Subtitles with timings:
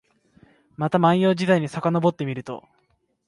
[0.77, 2.67] また万葉時代にさかのぼってみると、